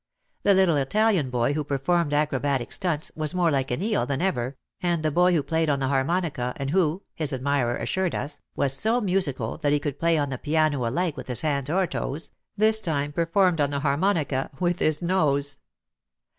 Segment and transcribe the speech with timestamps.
[0.41, 4.19] The little Italian boy who per formed acrobatic stunts was more like an eel than
[4.19, 8.39] ever and the boy who played on the harmonica and who, his admirers assured us,
[8.55, 11.85] was so musical that he could play on the piano alike with his hands or
[11.85, 15.59] toes, this time per formed on the harmonica with his nose.